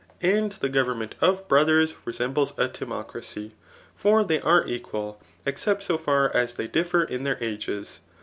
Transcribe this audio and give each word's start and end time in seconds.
And 0.23 0.59
die 0.59 0.67
government 0.67 1.13
of 1.21 1.47
brothers 1.47 1.93
resembles 2.05 2.53
a 2.57 2.67
dmocracy; 2.67 3.51
for 3.95 4.23
they 4.23 4.41
are 4.41 4.63
e()ttal, 4.65 5.17
except 5.45 5.83
so 5.83 5.95
far 5.95 6.35
as 6.35 6.55
they 6.55 6.65
differ 6.65 7.03
in 7.03 7.21
thdr 7.23 7.39
ages. 7.39 7.99